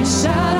We 0.00 0.06
shout 0.06 0.59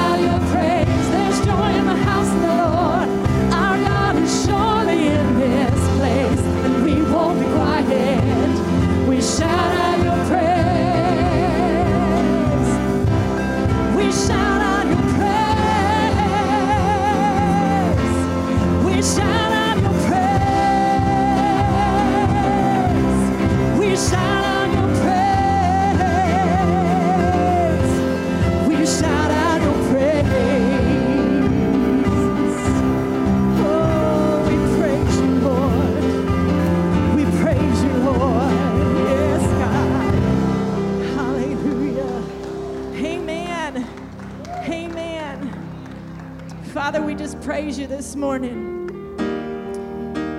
Father, 46.73 47.03
we 47.03 47.17
just 47.17 47.41
praise 47.41 47.77
you 47.77 47.89
this 47.89 48.15
morning. 48.15 48.87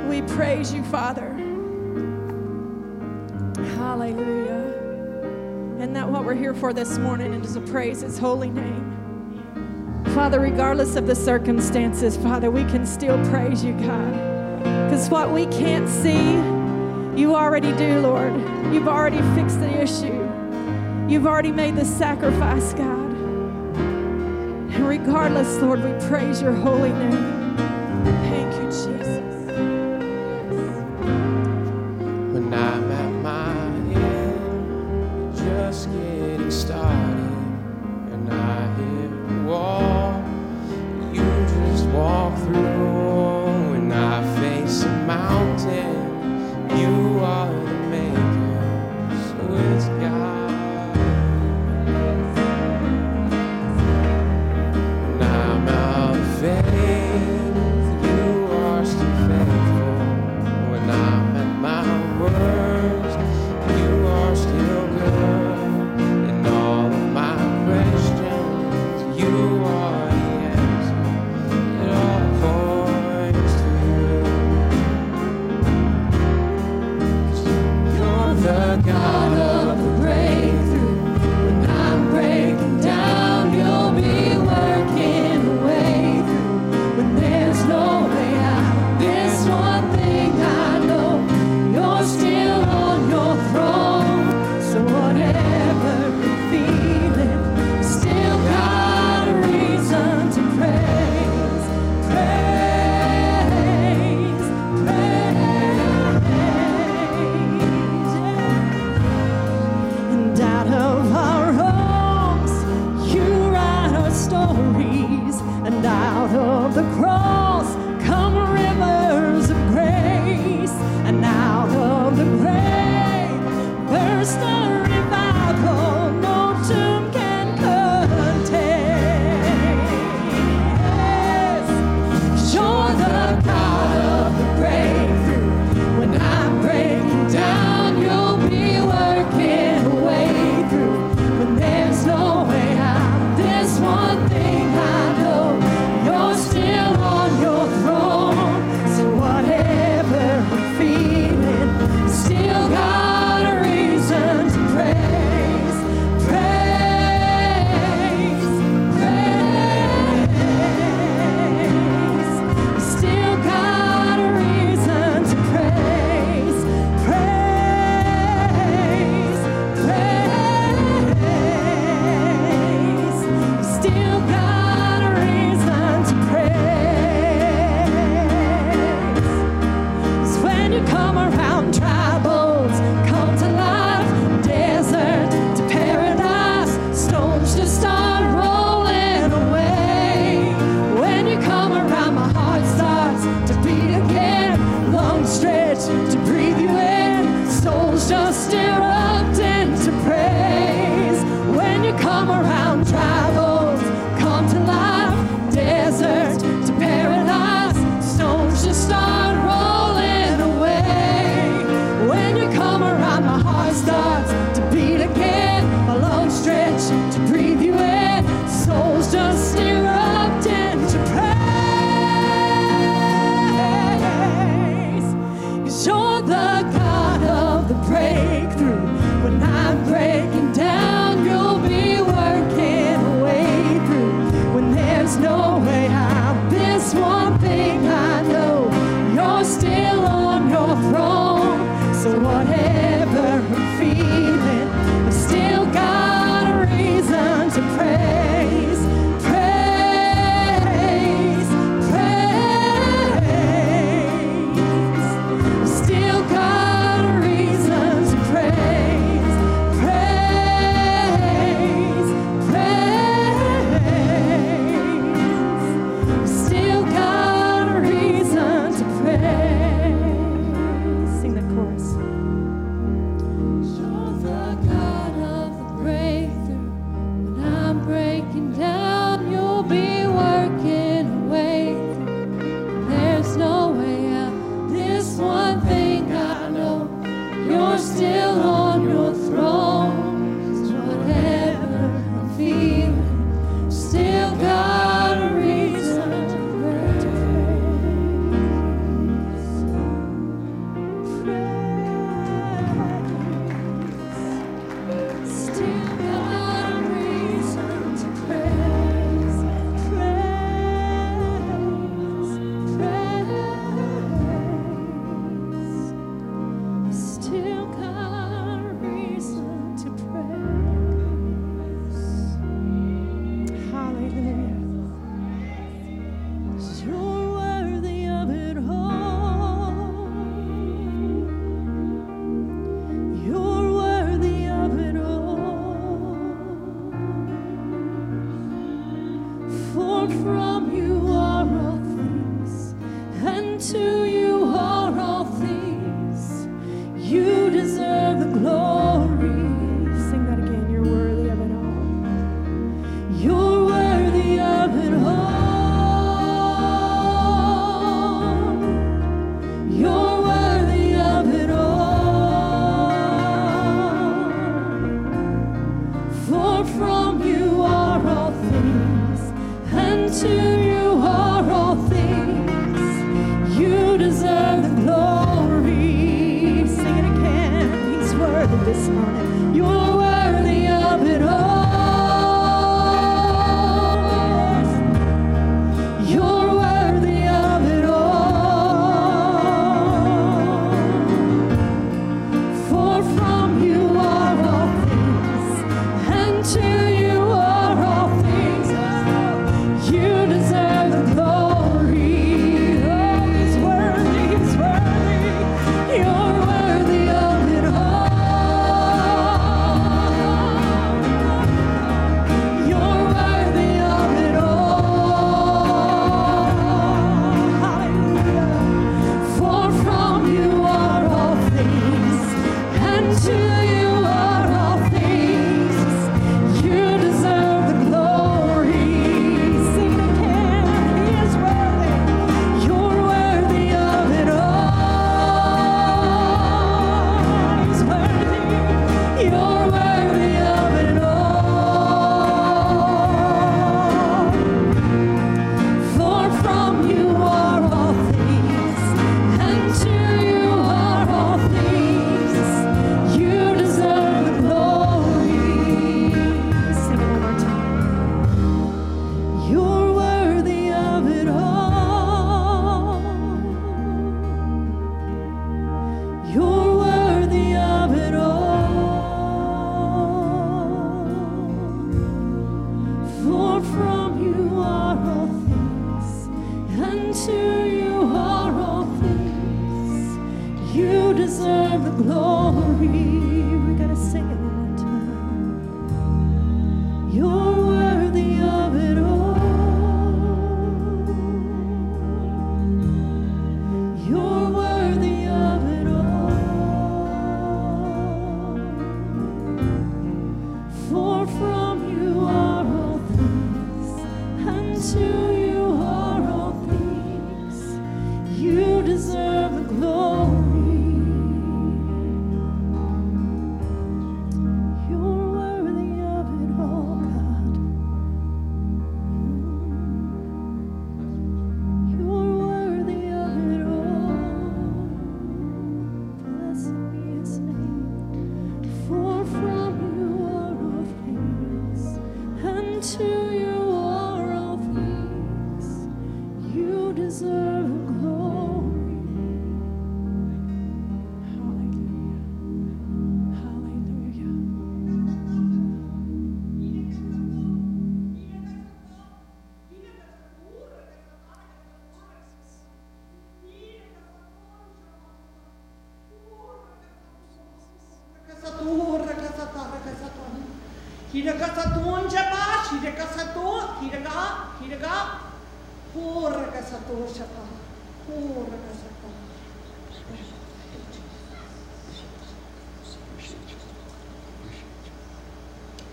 We 0.07 0.21
praise 0.21 0.73
you, 0.73 0.81
Father. 0.83 1.27
Hallelujah. 3.75 5.75
Isn't 5.77 5.91
that 5.91 6.09
what 6.09 6.23
we're 6.23 6.35
here 6.35 6.53
for 6.53 6.71
this 6.71 6.97
morning? 6.97 7.33
And 7.33 7.43
just 7.43 7.55
to 7.55 7.61
praise 7.61 7.99
his 7.99 8.17
holy 8.17 8.49
name. 8.49 10.03
Father, 10.15 10.39
regardless 10.39 10.95
of 10.95 11.05
the 11.05 11.15
circumstances, 11.15 12.15
Father, 12.15 12.49
we 12.49 12.63
can 12.63 12.85
still 12.85 13.21
praise 13.25 13.61
you, 13.61 13.73
God. 13.73 14.13
Because 14.85 15.09
what 15.09 15.33
we 15.33 15.47
can't 15.47 15.89
see, 15.89 16.31
you 17.19 17.35
already 17.35 17.73
do, 17.73 17.99
Lord. 17.99 18.33
You've 18.73 18.87
already 18.87 19.21
fixed 19.35 19.59
the 19.59 19.81
issue. 19.81 20.29
You've 21.09 21.27
already 21.27 21.51
made 21.51 21.75
the 21.75 21.83
sacrifice, 21.83 22.73
God. 22.73 23.00
And 24.73 24.87
regardless, 24.87 25.57
Lord, 25.57 25.83
we 25.83 25.91
praise 26.07 26.41
your 26.41 26.53
holy 26.53 26.93
name. 26.93 27.55
Thank 28.05 28.53
you, 28.55 28.60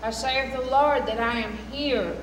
I 0.01 0.11
say 0.11 0.51
of 0.51 0.59
the 0.59 0.69
Lord 0.69 1.05
that 1.05 1.21
I 1.21 1.39
am 1.39 1.57
here. 1.71 2.17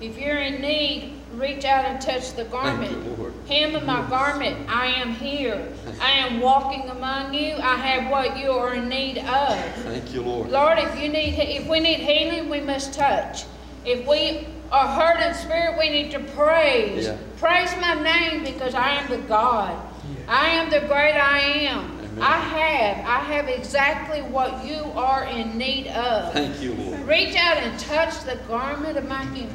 If 0.00 0.18
you're 0.18 0.38
in 0.38 0.62
need, 0.62 1.20
reach 1.34 1.66
out 1.66 1.84
and 1.84 2.00
touch 2.00 2.32
the 2.32 2.44
garment. 2.44 2.92
Hem 3.46 3.74
of 3.74 3.84
my 3.84 4.08
garment, 4.08 4.70
I 4.70 4.86
am 4.86 5.12
here. 5.12 5.68
I 6.00 6.12
am 6.12 6.40
walking 6.40 6.88
among 6.88 7.34
you. 7.34 7.56
I 7.56 7.76
have 7.76 8.10
what 8.10 8.38
you 8.38 8.52
are 8.52 8.74
in 8.74 8.88
need 8.88 9.18
of. 9.18 9.58
Thank 9.82 10.14
you, 10.14 10.22
Lord. 10.22 10.50
Lord, 10.50 10.78
if 10.78 10.98
you 10.98 11.10
need 11.10 11.38
if 11.38 11.68
we 11.68 11.80
need 11.80 12.00
healing, 12.00 12.48
we 12.48 12.60
must 12.60 12.94
touch. 12.94 13.44
If 13.84 14.06
we 14.06 14.46
are 14.72 14.88
hurt 14.88 15.20
in 15.20 15.34
spirit, 15.34 15.78
we 15.78 15.90
need 15.90 16.10
to 16.12 16.18
praise. 16.18 17.04
Yeah. 17.06 17.18
Praise 17.36 17.74
my 17.80 17.94
name 18.02 18.42
because 18.42 18.74
I 18.74 18.92
am 18.92 19.10
the 19.10 19.18
God. 19.18 19.70
Yeah. 19.70 20.24
I 20.28 20.48
am 20.48 20.70
the 20.70 20.80
great 20.80 21.14
I 21.14 21.38
am. 21.38 21.98
I 22.20 22.38
have. 22.38 23.06
I 23.06 23.18
have 23.24 23.48
exactly 23.48 24.22
what 24.22 24.64
you 24.64 24.82
are 24.94 25.24
in 25.24 25.58
need 25.58 25.88
of. 25.88 26.32
Thank 26.32 26.60
you, 26.62 26.74
Lord. 26.74 27.00
Reach 27.06 27.36
out 27.36 27.58
and 27.58 27.78
touch 27.78 28.24
the 28.24 28.36
garment 28.48 28.96
of 28.96 29.06
my 29.08 29.22
hem, 29.22 29.50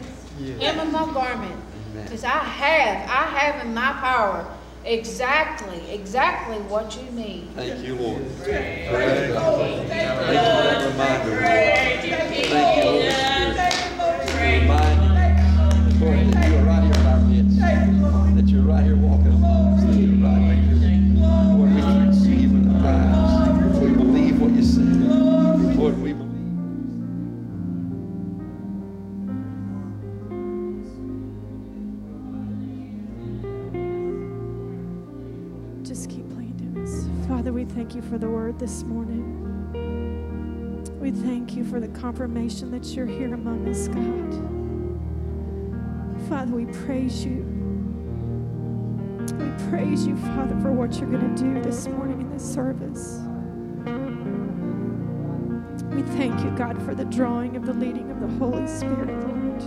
hem 0.59 0.79
of 0.79 0.91
my 0.91 1.13
garment. 1.13 1.61
Because 2.03 2.23
I 2.23 2.29
have, 2.29 3.09
I 3.09 3.39
have 3.39 3.65
in 3.65 3.73
my 3.73 3.91
power 3.93 4.47
exactly, 4.85 5.91
exactly 5.91 6.57
what 6.67 6.95
you 6.95 7.09
need. 7.11 7.49
Thank 7.55 7.83
you, 7.85 7.95
Lord. 7.95 8.23
Praise 8.43 9.33
God. 9.33 9.57
Thank 9.59 9.81
you 9.81 9.87
for 9.87 10.31
that 10.31 10.91
reminder. 10.91 11.41
Thank 11.41 12.03
you, 12.35 12.53
Lord. 12.53 13.47
Spirit. 14.29 14.61
Remind 14.61 15.03
you, 15.03 15.06
that 16.07 16.49
you're 16.49 16.63
right 16.63 16.83
here. 16.83 16.93
That 18.35 18.47
you're 18.47 18.61
right 18.61 18.83
here 18.83 18.95
walking 18.95 19.27
among 19.27 19.73
us. 19.73 19.83
Lord, 21.19 21.71
we. 23.81 23.87
We 23.87 23.93
believe 23.93 24.39
what 24.39 24.51
you 24.51 24.63
say. 24.63 24.81
Lord, 24.81 25.97
we 26.01 26.13
believe. 26.13 26.33
Just 35.83 36.09
keep 36.09 36.29
playing. 36.33 36.55
Father, 37.27 37.51
we 37.51 37.65
thank 37.65 37.93
you 37.95 38.01
for 38.01 38.17
the 38.17 38.29
word 38.29 38.57
this 38.59 38.83
morning. 38.83 39.43
We 40.99 41.11
thank 41.11 41.55
you 41.55 41.63
for 41.65 41.79
the 41.79 41.89
confirmation 41.89 42.71
that 42.71 42.85
you're 42.95 43.05
here 43.05 43.33
among 43.33 43.67
us, 43.67 43.87
God. 43.89 44.56
Father, 46.29 46.53
we 46.53 46.65
praise 46.65 47.23
you. 47.23 47.45
We 49.37 49.69
praise 49.69 50.05
you, 50.05 50.17
Father, 50.17 50.59
for 50.59 50.73
what 50.73 50.99
you're 50.99 51.09
going 51.09 51.35
to 51.35 51.41
do 51.41 51.61
this 51.61 51.87
morning 51.87 52.19
in 52.19 52.29
this 52.29 52.43
service. 52.43 53.21
We 55.95 56.01
thank 56.17 56.43
you, 56.43 56.51
God, 56.57 56.81
for 56.83 56.93
the 56.93 57.05
drawing 57.05 57.55
of 57.55 57.65
the 57.65 57.71
leading 57.71 58.11
of 58.11 58.19
the 58.19 58.27
Holy 58.39 58.67
Spirit, 58.67 59.07
Lord. 59.25 59.63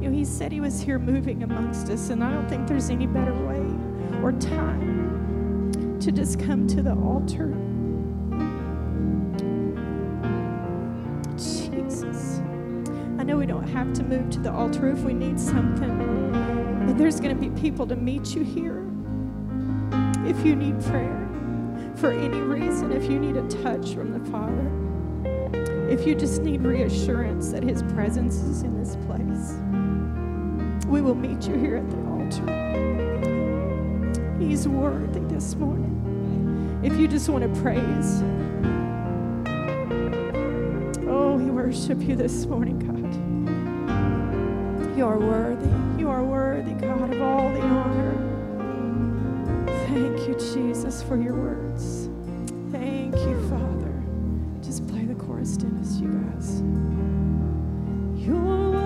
You 0.00 0.10
know, 0.10 0.16
he 0.16 0.24
said 0.24 0.52
he 0.52 0.60
was 0.60 0.80
here 0.80 1.00
moving 1.00 1.42
amongst 1.42 1.90
us, 1.90 2.10
and 2.10 2.22
I 2.22 2.30
don't 2.32 2.48
think 2.48 2.68
there's 2.68 2.88
any 2.88 3.08
better 3.08 3.34
way 3.34 3.64
or 4.22 4.30
time 4.30 5.15
to 6.00 6.12
just 6.12 6.38
come 6.38 6.66
to 6.68 6.82
the 6.82 6.94
altar. 6.94 7.54
Jesus. 11.36 12.40
I 13.18 13.24
know 13.24 13.36
we 13.36 13.46
don't 13.46 13.68
have 13.68 13.92
to 13.94 14.02
move 14.02 14.30
to 14.30 14.40
the 14.40 14.52
altar 14.52 14.88
if 14.88 15.00
we 15.00 15.14
need 15.14 15.40
something, 15.40 16.32
but 16.86 16.98
there's 16.98 17.20
going 17.20 17.34
to 17.34 17.40
be 17.40 17.50
people 17.60 17.86
to 17.86 17.96
meet 17.96 18.34
you 18.34 18.42
here. 18.42 18.84
If 20.26 20.44
you 20.44 20.54
need 20.56 20.80
prayer 20.84 21.28
for 21.96 22.12
any 22.12 22.40
reason, 22.40 22.92
if 22.92 23.10
you 23.10 23.18
need 23.18 23.36
a 23.36 23.48
touch 23.62 23.94
from 23.94 24.12
the 24.12 24.30
Father, 24.30 24.70
if 25.90 26.06
you 26.06 26.14
just 26.14 26.42
need 26.42 26.62
reassurance 26.62 27.50
that 27.52 27.62
His 27.62 27.82
presence 27.84 28.36
is 28.36 28.62
in 28.62 28.78
this 28.78 28.96
place, 29.06 29.54
we 30.88 31.00
will 31.00 31.14
meet 31.14 31.48
you 31.48 31.56
here 31.56 31.76
at 31.76 31.90
the 31.90 31.96
altar. 32.06 32.66
He's 34.38 34.68
worthy 34.68 35.25
this 35.36 35.54
morning. 35.56 36.80
If 36.82 36.96
you 36.96 37.06
just 37.06 37.28
want 37.28 37.44
to 37.44 37.60
praise, 37.60 38.22
oh, 41.06 41.34
we 41.36 41.50
worship 41.50 42.00
you 42.00 42.16
this 42.16 42.46
morning, 42.46 42.78
God. 42.78 42.96
You 44.96 45.04
are 45.04 45.18
worthy. 45.18 45.68
You 46.00 46.08
are 46.08 46.24
worthy, 46.24 46.72
God, 46.72 47.12
of 47.12 47.20
all 47.20 47.52
the 47.52 47.60
honor. 47.60 48.14
Thank 49.88 50.26
you, 50.26 50.36
Jesus, 50.54 51.02
for 51.02 51.20
your 51.20 51.34
words. 51.34 52.08
Thank 52.72 53.14
you, 53.16 53.38
Father. 53.50 53.92
Just 54.62 54.88
play 54.88 55.04
the 55.04 55.16
chorus 55.16 55.58
us, 55.82 56.00
you 56.00 56.08
guys. 56.08 56.62
You're 58.26 58.85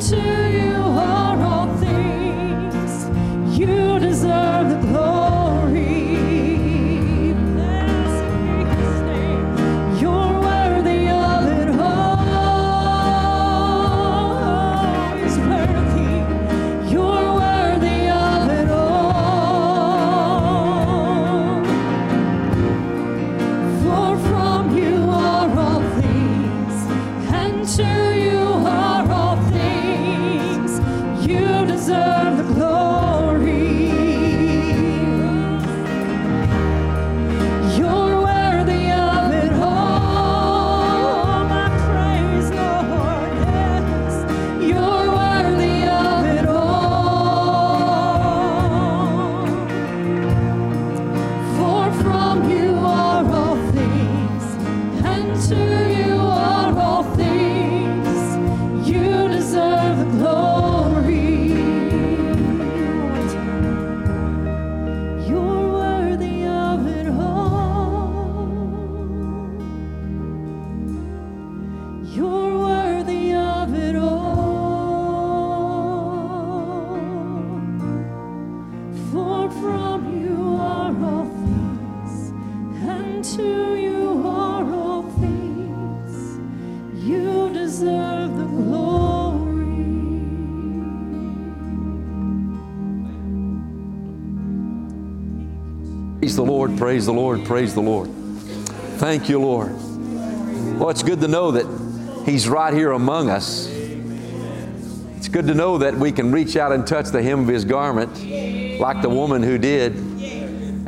to 0.00 0.16
you 0.16 0.67
Praise 96.18 96.34
the 96.34 96.44
Lord, 96.44 96.76
praise 96.76 97.06
the 97.06 97.12
Lord, 97.12 97.44
praise 97.44 97.74
the 97.74 97.80
Lord. 97.80 98.10
Thank 98.98 99.28
you, 99.28 99.38
Lord. 99.38 99.70
Well, 100.76 100.90
it's 100.90 101.04
good 101.04 101.20
to 101.20 101.28
know 101.28 101.52
that 101.52 102.24
He's 102.26 102.48
right 102.48 102.74
here 102.74 102.90
among 102.90 103.30
us. 103.30 103.68
It's 105.16 105.28
good 105.28 105.46
to 105.46 105.54
know 105.54 105.78
that 105.78 105.94
we 105.94 106.10
can 106.10 106.32
reach 106.32 106.56
out 106.56 106.72
and 106.72 106.84
touch 106.84 107.10
the 107.10 107.22
hem 107.22 107.42
of 107.42 107.46
His 107.46 107.64
garment, 107.64 108.10
like 108.80 109.00
the 109.00 109.08
woman 109.08 109.44
who 109.44 109.58
did. 109.58 109.94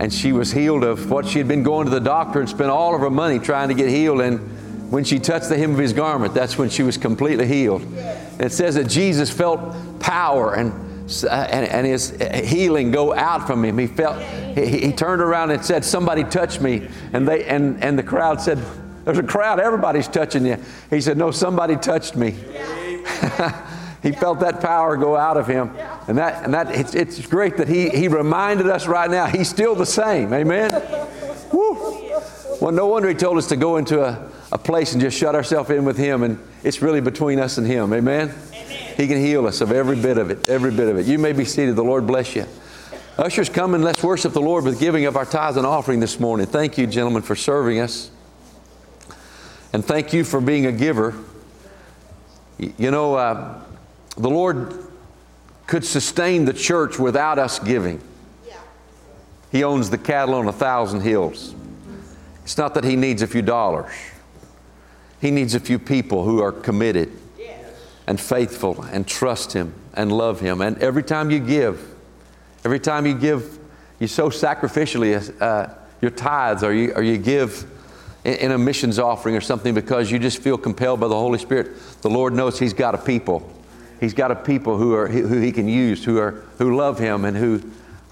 And 0.00 0.12
she 0.12 0.32
was 0.32 0.50
healed 0.50 0.82
of 0.82 1.08
what 1.08 1.28
she 1.28 1.38
had 1.38 1.46
been 1.46 1.62
going 1.62 1.84
to 1.84 1.92
the 1.92 2.00
doctor 2.00 2.40
and 2.40 2.48
spent 2.48 2.70
all 2.70 2.96
of 2.96 3.00
her 3.00 3.08
money 3.08 3.38
trying 3.38 3.68
to 3.68 3.74
get 3.74 3.88
healed. 3.88 4.22
And 4.22 4.90
when 4.90 5.04
she 5.04 5.20
touched 5.20 5.48
the 5.48 5.56
hem 5.56 5.70
of 5.70 5.78
His 5.78 5.92
garment, 5.92 6.34
that's 6.34 6.58
when 6.58 6.70
she 6.70 6.82
was 6.82 6.96
completely 6.96 7.46
healed. 7.46 7.86
It 8.40 8.50
says 8.50 8.74
that 8.74 8.88
Jesus 8.88 9.30
felt 9.30 10.00
power 10.00 10.54
and 10.54 10.89
Uh, 11.24 11.48
and, 11.50 11.66
and 11.66 11.86
his 11.86 12.12
uh, 12.12 12.40
healing 12.44 12.90
go 12.90 13.12
out 13.12 13.46
from 13.46 13.64
him. 13.64 13.78
He 13.78 13.86
felt 13.86 14.22
he, 14.54 14.86
he 14.86 14.92
turned 14.92 15.20
around 15.22 15.50
and 15.50 15.64
said, 15.64 15.84
"Somebody 15.84 16.24
touched 16.24 16.60
me," 16.60 16.88
and 17.12 17.26
they 17.26 17.44
and 17.44 17.82
and 17.82 17.98
the 17.98 18.02
crowd 18.02 18.40
said, 18.40 18.58
"There's 19.04 19.18
a 19.18 19.22
crowd. 19.22 19.60
Everybody's 19.60 20.08
touching 20.08 20.46
you." 20.46 20.56
He 20.88 21.00
said, 21.00 21.16
"No, 21.16 21.30
somebody 21.30 21.76
touched 21.76 22.16
me." 22.16 22.30
he 24.02 24.12
felt 24.12 24.40
that 24.40 24.60
power 24.60 24.96
go 24.96 25.16
out 25.16 25.36
of 25.36 25.46
him. 25.46 25.70
And 26.08 26.18
that, 26.18 26.44
and 26.44 26.54
that 26.54 26.74
it's, 26.74 26.94
it's 26.94 27.26
great 27.26 27.56
that 27.58 27.68
he, 27.68 27.88
he 27.90 28.08
reminded 28.08 28.66
us 28.66 28.86
right 28.86 29.10
now 29.10 29.26
he's 29.26 29.48
still 29.48 29.74
the 29.74 29.86
same. 29.86 30.32
Amen? 30.32 30.70
Woo. 31.52 31.74
Well, 32.60 32.72
no 32.72 32.86
wonder 32.86 33.08
he 33.08 33.14
told 33.14 33.38
us 33.38 33.46
to 33.48 33.56
go 33.56 33.76
into 33.76 34.02
a, 34.02 34.28
a 34.52 34.58
place 34.58 34.92
and 34.92 35.00
just 35.00 35.16
shut 35.16 35.34
ourselves 35.34 35.70
in 35.70 35.84
with 35.84 35.96
him, 35.96 36.22
and 36.22 36.38
it's 36.62 36.82
really 36.82 37.00
between 37.00 37.38
us 37.38 37.58
and 37.58 37.66
him. 37.66 37.92
Amen? 37.92 38.34
He 39.00 39.08
can 39.08 39.16
heal 39.16 39.46
us 39.46 39.62
of 39.62 39.72
every 39.72 39.96
bit 39.96 40.18
of 40.18 40.30
it, 40.30 40.50
every 40.50 40.70
bit 40.70 40.86
of 40.90 40.98
it. 40.98 41.06
You 41.06 41.18
may 41.18 41.32
be 41.32 41.46
seated. 41.46 41.74
The 41.74 41.82
Lord 41.82 42.06
bless 42.06 42.36
you. 42.36 42.44
Ushers, 43.16 43.48
come 43.48 43.74
and 43.74 43.82
let's 43.82 44.02
worship 44.02 44.34
the 44.34 44.42
Lord 44.42 44.62
with 44.64 44.78
giving 44.78 45.06
of 45.06 45.16
our 45.16 45.24
tithes 45.24 45.56
and 45.56 45.64
offering 45.64 46.00
this 46.00 46.20
morning. 46.20 46.44
Thank 46.44 46.76
you, 46.76 46.86
gentlemen, 46.86 47.22
for 47.22 47.34
serving 47.34 47.80
us. 47.80 48.10
And 49.72 49.82
thank 49.82 50.12
you 50.12 50.22
for 50.22 50.38
being 50.38 50.66
a 50.66 50.72
giver. 50.72 51.14
You 52.58 52.90
know, 52.90 53.14
uh, 53.14 53.62
the 54.18 54.28
Lord 54.28 54.86
could 55.66 55.86
sustain 55.86 56.44
the 56.44 56.52
church 56.52 56.98
without 56.98 57.38
us 57.38 57.58
giving. 57.58 58.02
He 59.50 59.64
owns 59.64 59.88
the 59.88 59.96
cattle 59.96 60.34
on 60.34 60.46
a 60.46 60.52
thousand 60.52 61.00
hills. 61.00 61.54
It's 62.44 62.58
not 62.58 62.74
that 62.74 62.84
He 62.84 62.96
needs 62.96 63.22
a 63.22 63.26
few 63.26 63.40
dollars, 63.40 63.94
He 65.22 65.30
needs 65.30 65.54
a 65.54 65.60
few 65.60 65.78
people 65.78 66.22
who 66.22 66.42
are 66.42 66.52
committed 66.52 67.10
and 68.10 68.20
faithful 68.20 68.82
and 68.90 69.06
trust 69.06 69.52
Him 69.52 69.72
and 69.94 70.10
love 70.10 70.40
Him. 70.40 70.60
And 70.62 70.76
every 70.78 71.04
time 71.04 71.30
you 71.30 71.38
give, 71.38 71.94
every 72.64 72.80
time 72.80 73.06
you 73.06 73.14
give, 73.14 73.60
you 74.00 74.08
sow 74.08 74.30
sacrificially 74.30 75.40
uh, 75.40 75.72
your 76.02 76.10
tithes 76.10 76.64
or 76.64 76.74
you, 76.74 76.92
or 76.94 77.04
you 77.04 77.18
give 77.18 77.70
in 78.24 78.50
a 78.50 78.58
missions 78.58 78.98
offering 78.98 79.36
or 79.36 79.40
something 79.40 79.74
because 79.74 80.10
you 80.10 80.18
just 80.18 80.42
feel 80.42 80.58
compelled 80.58 80.98
by 80.98 81.06
the 81.06 81.14
Holy 81.14 81.38
Spirit. 81.38 81.70
The 82.02 82.10
Lord 82.10 82.32
knows 82.32 82.58
He's 82.58 82.72
got 82.72 82.96
a 82.96 82.98
people. 82.98 83.48
He's 84.00 84.12
got 84.12 84.32
a 84.32 84.36
people 84.36 84.76
who, 84.76 84.92
are, 84.92 85.06
who 85.06 85.38
He 85.38 85.52
can 85.52 85.68
use, 85.68 86.04
who, 86.04 86.18
are, 86.18 86.32
who 86.58 86.76
love 86.76 86.98
Him 86.98 87.24
and 87.24 87.36
who 87.36 87.62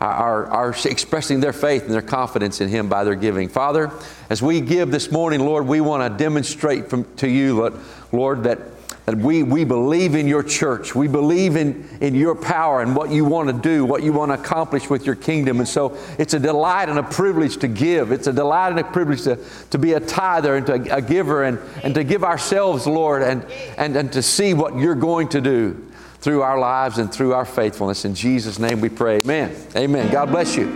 are, 0.00 0.46
are 0.46 0.76
expressing 0.84 1.40
their 1.40 1.52
faith 1.52 1.82
and 1.82 1.92
their 1.92 2.02
confidence 2.02 2.60
in 2.60 2.68
Him 2.68 2.88
by 2.88 3.02
their 3.02 3.16
giving. 3.16 3.48
Father, 3.48 3.90
as 4.30 4.40
we 4.42 4.60
give 4.60 4.92
this 4.92 5.10
morning, 5.10 5.40
Lord, 5.40 5.66
we 5.66 5.80
want 5.80 6.04
to 6.04 6.24
demonstrate 6.24 6.88
from, 6.88 7.04
to 7.16 7.28
you, 7.28 7.76
Lord, 8.12 8.44
that 8.44 8.60
that 9.08 9.16
we, 9.16 9.42
we 9.42 9.64
believe 9.64 10.14
in 10.14 10.28
your 10.28 10.42
church. 10.42 10.94
We 10.94 11.08
believe 11.08 11.56
in, 11.56 11.88
in 12.02 12.14
your 12.14 12.34
power 12.34 12.82
and 12.82 12.94
what 12.94 13.08
you 13.08 13.24
want 13.24 13.48
to 13.48 13.54
do, 13.54 13.86
what 13.86 14.02
you 14.02 14.12
want 14.12 14.32
to 14.32 14.34
accomplish 14.38 14.90
with 14.90 15.06
your 15.06 15.14
kingdom. 15.14 15.60
And 15.60 15.66
so 15.68 15.96
it's 16.18 16.34
a 16.34 16.38
delight 16.38 16.90
and 16.90 16.98
a 16.98 17.02
privilege 17.02 17.56
to 17.60 17.68
give. 17.68 18.12
It's 18.12 18.26
a 18.26 18.34
delight 18.34 18.68
and 18.68 18.80
a 18.80 18.84
privilege 18.84 19.22
to, 19.22 19.42
to 19.70 19.78
be 19.78 19.94
a 19.94 20.00
tither 20.00 20.56
and 20.56 20.66
to, 20.66 20.94
a 20.94 21.00
giver 21.00 21.44
and, 21.44 21.58
and 21.82 21.94
to 21.94 22.04
give 22.04 22.22
ourselves, 22.22 22.86
Lord, 22.86 23.22
and, 23.22 23.46
and, 23.78 23.96
and 23.96 24.12
to 24.12 24.20
see 24.20 24.52
what 24.52 24.76
you're 24.76 24.94
going 24.94 25.28
to 25.30 25.40
do 25.40 25.90
through 26.20 26.42
our 26.42 26.58
lives 26.58 26.98
and 26.98 27.10
through 27.10 27.32
our 27.32 27.46
faithfulness. 27.46 28.04
In 28.04 28.14
Jesus' 28.14 28.58
name 28.58 28.82
we 28.82 28.90
pray. 28.90 29.22
Amen. 29.24 29.56
Amen. 29.74 30.12
God 30.12 30.26
bless 30.26 30.54
you. 30.54 30.66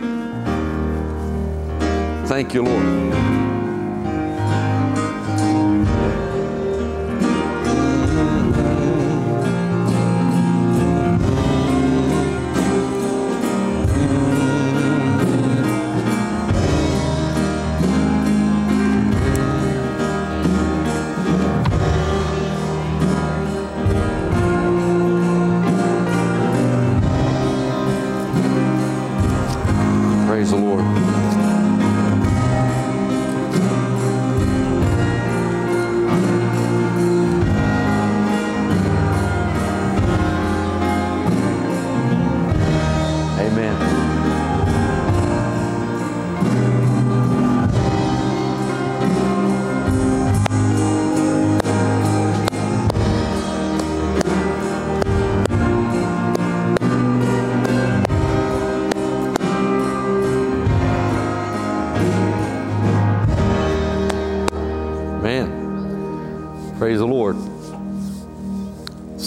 Thank 2.27 2.55
you, 2.55 2.63
Lord. 2.63 3.42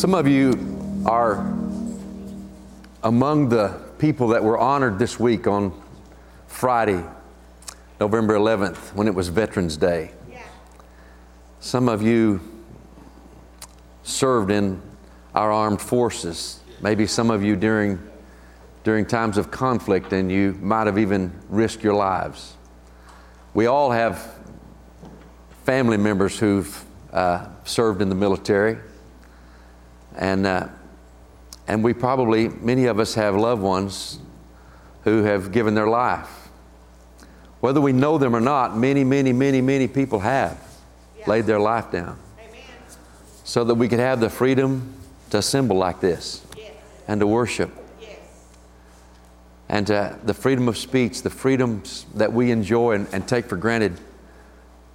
Some 0.05 0.13
of 0.13 0.27
you 0.27 1.03
are 1.07 1.51
among 3.01 3.49
the 3.49 3.69
people 3.97 4.27
that 4.27 4.43
were 4.43 4.55
honored 4.55 4.99
this 4.99 5.19
week 5.19 5.47
on 5.47 5.73
Friday, 6.45 7.03
November 7.99 8.35
11th, 8.35 8.93
when 8.93 9.07
it 9.07 9.15
was 9.15 9.29
Veterans 9.29 9.77
Day. 9.77 10.11
Some 11.59 11.89
of 11.89 12.03
you 12.03 12.39
served 14.03 14.51
in 14.51 14.79
our 15.33 15.51
armed 15.51 15.81
forces. 15.81 16.59
Maybe 16.81 17.07
some 17.07 17.31
of 17.31 17.43
you 17.43 17.55
during, 17.55 17.97
during 18.83 19.07
times 19.07 19.39
of 19.39 19.49
conflict, 19.49 20.13
and 20.13 20.31
you 20.31 20.55
might 20.61 20.85
have 20.85 20.99
even 20.99 21.33
risked 21.49 21.83
your 21.83 21.95
lives. 21.95 22.57
We 23.55 23.65
all 23.65 23.89
have 23.89 24.35
family 25.63 25.97
members 25.97 26.37
who've 26.37 26.85
uh, 27.11 27.47
served 27.63 28.03
in 28.03 28.09
the 28.09 28.13
military. 28.13 28.77
And, 30.17 30.45
uh, 30.45 30.67
and 31.67 31.83
we 31.83 31.93
probably, 31.93 32.49
many 32.49 32.85
of 32.85 32.99
us 32.99 33.15
have 33.15 33.35
loved 33.35 33.61
ones 33.61 34.19
who 35.03 35.23
have 35.23 35.51
given 35.51 35.75
their 35.75 35.87
life. 35.87 36.49
Whether 37.59 37.81
we 37.81 37.93
know 37.93 38.17
them 38.17 38.35
or 38.35 38.41
not, 38.41 38.77
many, 38.77 39.03
many, 39.03 39.33
many, 39.33 39.61
many 39.61 39.87
people 39.87 40.19
have 40.19 40.59
yeah. 41.17 41.29
laid 41.29 41.45
their 41.45 41.59
life 41.59 41.91
down 41.91 42.19
Amen. 42.39 42.61
so 43.43 43.63
that 43.63 43.75
we 43.75 43.87
could 43.87 43.99
have 43.99 44.19
the 44.19 44.29
freedom 44.29 44.93
to 45.31 45.37
assemble 45.37 45.77
like 45.77 45.99
this 45.99 46.45
yes. 46.55 46.71
and 47.07 47.19
to 47.19 47.27
worship. 47.27 47.71
Yes. 47.99 48.19
And 49.69 49.89
uh, 49.89 50.13
the 50.23 50.33
freedom 50.33 50.67
of 50.67 50.77
speech, 50.77 51.23
the 51.23 51.29
freedoms 51.29 52.05
that 52.15 52.31
we 52.31 52.51
enjoy 52.51 52.93
and, 52.93 53.07
and 53.11 53.27
take 53.27 53.45
for 53.45 53.57
granted, 53.57 53.99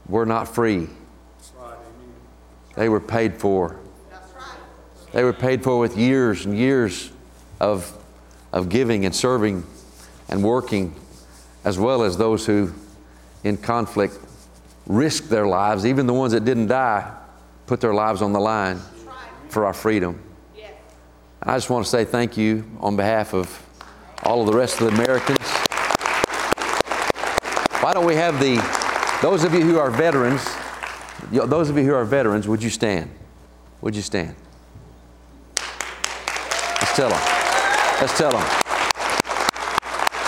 were 0.09 0.27
not 0.27 0.47
free. 0.47 0.89
Right. 1.59 1.77
They 2.77 2.89
were 2.89 3.01
paid 3.01 3.35
for. 3.37 3.81
They 5.13 5.25
were 5.25 5.33
paid 5.33 5.65
for 5.65 5.79
with 5.79 5.97
years 5.97 6.47
and 6.47 6.57
years 6.57 7.11
of, 7.59 7.93
of 8.53 8.69
giving 8.69 9.05
and 9.05 9.15
serving 9.15 9.65
and 10.29 10.43
working, 10.43 10.95
as 11.65 11.79
well 11.79 12.03
as 12.03 12.17
those 12.17 12.47
who, 12.47 12.73
in 13.43 13.57
conflict, 13.57 14.19
risked 14.87 15.29
their 15.29 15.47
lives, 15.47 15.85
even 15.85 16.07
the 16.07 16.15
ones 16.15 16.33
that 16.33 16.45
didn't 16.45 16.69
die, 16.69 17.13
put 17.67 17.81
their 17.81 17.95
lives 17.95 18.23
on 18.23 18.33
the 18.33 18.41
line 18.41 18.81
for 19.49 19.67
our 19.67 19.75
freedom. 19.75 20.21
I 21.43 21.57
just 21.57 21.71
want 21.71 21.85
to 21.87 21.91
say 21.91 22.05
thank 22.05 22.37
you 22.37 22.65
on 22.81 22.97
behalf 22.97 23.35
of 23.35 23.67
all 24.25 24.43
of 24.43 24.47
the 24.47 24.53
rest 24.53 24.81
of 24.81 24.89
the 24.89 25.03
Americans. 25.03 25.39
Why 27.83 27.95
don't 27.95 28.05
we 28.05 28.15
have 28.15 28.39
the, 28.39 28.57
those 29.23 29.43
of 29.43 29.55
you 29.55 29.63
who 29.63 29.79
are 29.79 29.91
veterans, 29.91 30.45
those 31.33 31.71
of 31.71 31.77
you 31.77 31.85
who 31.85 31.95
are 31.95 32.05
veterans, 32.05 32.47
would 32.47 32.63
you 32.63 32.71
stand? 32.71 33.11
Would 33.81 33.97
you 33.97 34.03
stand? 34.03 34.37
Tell 37.01 37.09
them. 37.09 37.21
Let's 37.99 38.19
tell 38.19 38.31
them. 38.31 38.43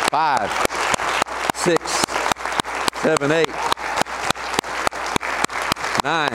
Five, 0.09 0.51
six, 1.55 1.83
seven, 3.03 3.31
eight, 3.31 3.51
nine. 6.03 6.31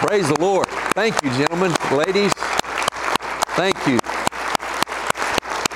Praise 0.00 0.28
the 0.28 0.36
Lord. 0.40 0.66
Thank 0.94 1.22
you, 1.22 1.28
gentlemen, 1.32 1.74
ladies. 1.94 2.32
Thank 3.54 3.76
you. 3.86 3.98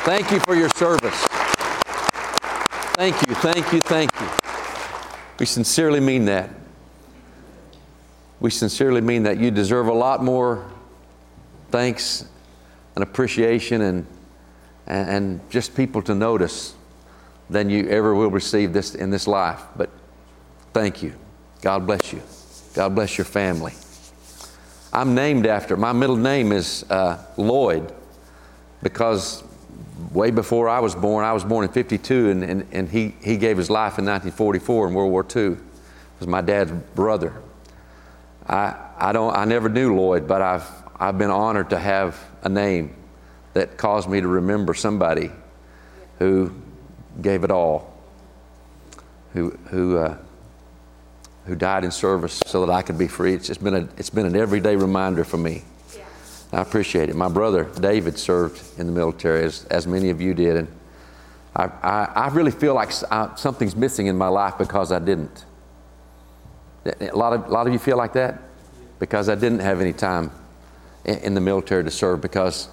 Thank 0.07 0.31
you 0.31 0.41
for 0.41 0.55
your 0.55 0.71
service. 0.71 1.27
Thank 2.97 3.21
you, 3.29 3.35
thank 3.35 3.71
you, 3.71 3.81
thank 3.83 4.11
you. 4.19 4.29
We 5.39 5.45
sincerely 5.45 6.01
mean 6.01 6.25
that. 6.25 6.49
We 8.41 8.49
sincerely 8.49 9.03
mean 9.03 9.25
that. 9.25 9.37
You 9.37 9.51
deserve 9.51 9.89
a 9.89 9.93
lot 9.93 10.25
more 10.25 10.65
thanks 11.71 12.25
and 12.97 13.03
appreciation 13.03 13.83
and, 13.83 14.07
and, 14.87 15.11
and 15.11 15.51
just 15.51 15.77
people 15.77 16.03
to 16.03 16.15
notice 16.15 16.75
than 17.49 17.71
you 17.71 17.89
ever 17.89 18.15
will 18.15 18.31
receive 18.31 18.73
this 18.73 18.95
in 18.95 19.11
this 19.11 19.29
life. 19.29 19.63
But 19.77 19.91
thank 20.73 21.03
you. 21.03 21.15
God 21.63 21.87
bless 21.87 22.13
you. 22.13 22.23
God 22.75 22.95
bless 22.95 23.17
your 23.17 23.25
family. 23.25 23.75
I'm 24.93 25.15
named 25.15 25.47
after. 25.47 25.77
My 25.77 25.93
middle 25.93 26.17
name 26.17 26.53
is 26.53 26.85
uh, 26.91 27.23
Lloyd 27.37 27.93
because 28.83 29.45
way 30.13 30.31
before 30.31 30.69
I 30.69 30.81
was 30.81 30.95
born, 30.95 31.25
I 31.25 31.33
was 31.33 31.45
born 31.45 31.65
in 31.65 31.71
52, 31.71 32.31
and, 32.31 32.43
and, 32.43 32.67
and 32.73 32.89
he, 32.89 33.15
he 33.23 33.37
gave 33.37 33.57
his 33.57 33.71
life 33.71 33.99
in 33.99 34.05
1944 34.05 34.89
in 34.89 34.95
World 34.95 35.11
War 35.11 35.25
II. 35.25 35.55
He 35.55 35.61
was 36.19 36.29
my 36.29 36.41
dad's 36.41 36.73
brother. 36.95 37.35
I, 38.49 38.75
I, 38.97 39.13
don't, 39.13 39.35
I 39.35 39.45
never 39.45 39.69
knew 39.69 39.95
Lloyd, 39.95 40.27
but 40.27 40.41
I've, 40.41 40.69
I've 40.99 41.19
been 41.19 41.31
honored 41.31 41.71
to 41.71 41.79
have 41.79 42.19
a 42.47 42.49
name 42.49 42.95
that 43.55 43.77
caused 43.77 44.09
me 44.09 44.21
to 44.21 44.29
remember 44.29 44.73
somebody 44.73 45.31
who 46.21 46.53
gave 47.21 47.43
it 47.43 47.51
all, 47.51 47.93
who, 49.33 49.51
who, 49.71 49.99
uh, 49.99 50.17
who 51.47 51.57
died 51.57 51.85
in 51.85 51.91
service 51.91 52.41
so 52.47 52.65
that 52.65 52.73
I 52.73 52.83
could 52.83 52.97
be 52.97 53.09
free. 53.09 53.35
It's 53.35 53.49
just 53.49 53.63
been, 53.63 53.75
a, 53.75 53.89
it's 53.97 54.11
been 54.11 54.27
an 54.27 54.37
everyday 54.37 54.77
reminder 54.77 55.25
for 55.25 55.39
me. 55.39 55.65
I 56.53 56.61
appreciate 56.61 57.09
it. 57.09 57.17
My 57.17 57.29
brother 57.29 57.65
David 57.81 58.17
served 58.17 58.63
in 58.79 58.87
the 58.87 58.93
military, 58.93 59.45
as, 59.45 59.65
as 59.65 59.87
many 59.87 60.11
of 60.11 60.21
you 60.21 60.33
did, 60.33 60.57
and 60.57 60.69
I, 61.57 61.65
I, 61.83 62.13
I 62.15 62.29
really 62.29 62.53
feel 62.53 62.75
like 62.75 62.91
I, 63.11 63.35
something's 63.35 63.75
missing 63.75 64.07
in 64.07 64.17
my 64.17 64.29
life 64.29 64.57
because 64.57 64.93
I 64.93 65.01
didn't. 65.01 65.45
A 67.01 67.17
lot 67.17 67.33
of, 67.33 67.47
a 67.47 67.51
lot 67.51 67.67
of 67.67 67.73
you 67.73 67.81
feel 67.81 67.97
like 67.97 68.13
that? 68.13 68.41
Because 69.01 69.29
I 69.29 69.35
didn't 69.35 69.59
have 69.59 69.81
any 69.81 69.93
time 69.93 70.31
in, 71.07 71.35
the 71.35 71.41
military 71.41 71.85
to 71.85 71.91
serve 71.91 72.21
because 72.21 72.69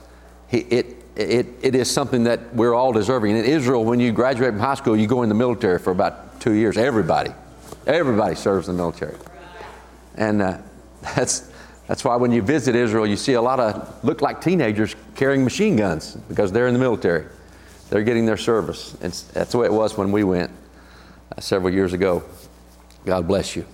he, 0.47 0.59
it, 0.59 1.03
it, 1.15 1.47
it 1.61 1.75
is 1.75 1.89
something 1.89 2.23
that 2.23 2.53
we're 2.55 2.73
all 2.73 2.91
deserving. 2.91 3.37
In 3.37 3.45
Israel, 3.45 3.85
when 3.85 3.99
you 3.99 4.11
graduate 4.11 4.51
from 4.51 4.59
high 4.59 4.75
school, 4.75 4.97
you 4.97 5.07
go 5.07 5.21
in 5.21 5.29
the 5.29 5.35
military 5.35 5.79
for 5.79 5.91
about 5.91 6.41
two 6.41 6.53
years. 6.53 6.77
Everybody, 6.77 7.31
everybody 7.85 8.35
serves 8.35 8.67
in 8.67 8.75
the 8.75 8.81
military. 8.81 9.15
And 10.15 10.41
uh, 10.41 10.57
that's, 11.15 11.51
that's 11.87 12.03
why 12.03 12.15
when 12.15 12.31
you 12.31 12.41
visit 12.41 12.75
Israel, 12.75 13.05
you 13.05 13.17
see 13.17 13.33
a 13.33 13.41
lot 13.41 13.59
of 13.59 14.03
look 14.03 14.21
like 14.21 14.41
teenagers 14.41 14.95
carrying 15.15 15.43
machine 15.43 15.75
guns 15.75 16.15
because 16.27 16.51
they're 16.51 16.67
in 16.67 16.73
the 16.73 16.79
military. 16.79 17.25
They're 17.89 18.03
getting 18.03 18.25
their 18.25 18.37
service. 18.37 18.95
And 19.01 19.13
that's 19.33 19.51
the 19.51 19.59
way 19.59 19.67
it 19.67 19.73
was 19.73 19.97
when 19.97 20.11
we 20.11 20.23
went 20.23 20.49
uh, 21.37 21.41
several 21.41 21.71
years 21.71 21.93
ago. 21.93 22.23
God 23.05 23.27
bless 23.27 23.55
you. 23.55 23.65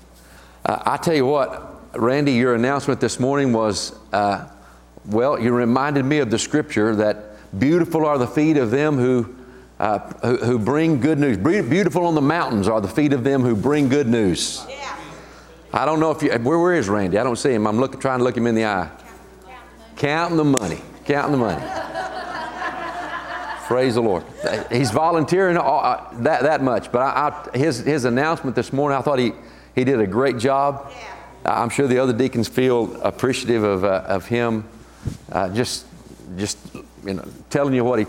Uh, 0.65 0.81
I 0.85 0.97
tell 0.97 1.15
you 1.15 1.25
what, 1.25 1.68
Randy, 1.95 2.33
your 2.33 2.53
announcement 2.53 3.01
this 3.01 3.19
morning 3.19 3.51
was, 3.51 3.97
uh, 4.13 4.47
well, 5.05 5.39
you 5.39 5.51
reminded 5.51 6.05
me 6.05 6.19
of 6.19 6.29
the 6.29 6.37
scripture 6.37 6.95
that 6.95 7.59
beautiful 7.59 8.05
are 8.05 8.19
the 8.19 8.27
feet 8.27 8.57
of 8.57 8.69
them 8.69 8.97
who, 8.97 9.35
uh, 9.79 9.97
who, 10.21 10.37
who, 10.37 10.59
bring 10.59 10.99
good 10.99 11.17
news. 11.17 11.37
Beautiful 11.37 12.05
on 12.05 12.13
the 12.13 12.21
mountains 12.21 12.67
are 12.67 12.79
the 12.79 12.87
feet 12.87 13.11
of 13.11 13.23
them 13.23 13.41
who 13.41 13.55
bring 13.55 13.89
good 13.89 14.07
news. 14.07 14.63
Yeah. 14.69 14.95
I 15.73 15.85
don't 15.85 15.99
know 15.99 16.11
if 16.11 16.21
you, 16.21 16.31
where, 16.31 16.59
where 16.59 16.75
is 16.75 16.89
Randy? 16.89 17.17
I 17.17 17.23
don't 17.23 17.37
see 17.37 17.53
him. 17.53 17.65
I'm 17.65 17.79
look, 17.79 17.99
trying 17.99 18.19
to 18.19 18.23
look 18.23 18.37
him 18.37 18.45
in 18.45 18.53
the 18.53 18.65
eye. 18.65 18.89
Counting 19.95 20.37
the 20.37 20.43
money. 20.43 20.81
Counting 21.05 21.31
the 21.31 21.37
money. 21.37 21.61
Praise 23.65 23.95
the 23.95 24.01
Lord. 24.01 24.23
He's 24.71 24.91
volunteering 24.91 25.57
uh, 25.57 26.07
that, 26.19 26.43
that 26.43 26.61
much, 26.61 26.91
but 26.91 26.99
I, 26.99 27.49
I, 27.53 27.57
his, 27.57 27.79
his 27.79 28.05
announcement 28.05 28.55
this 28.55 28.73
morning, 28.73 28.97
I 28.97 29.01
thought 29.01 29.17
he, 29.17 29.33
he 29.73 29.83
did 29.83 29.99
a 29.99 30.07
great 30.07 30.37
job. 30.37 30.91
I'm 31.45 31.69
sure 31.69 31.87
the 31.87 31.99
other 31.99 32.13
deacons 32.13 32.47
feel 32.47 33.01
appreciative 33.01 33.63
of, 33.63 33.83
uh, 33.83 34.03
of 34.07 34.25
him 34.25 34.67
uh, 35.31 35.49
just, 35.53 35.85
just 36.37 36.57
you 37.05 37.13
know, 37.13 37.25
telling 37.49 37.73
you 37.73 37.83
what 37.83 37.99
he 37.99 38.05